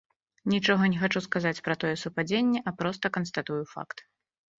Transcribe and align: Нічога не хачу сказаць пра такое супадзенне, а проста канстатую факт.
Нічога 0.51 0.85
не 0.93 1.01
хачу 1.01 1.19
сказаць 1.25 1.61
пра 1.67 1.75
такое 1.83 1.99
супадзенне, 2.05 2.59
а 2.71 2.73
проста 2.79 3.05
канстатую 3.19 3.59
факт. 3.75 3.97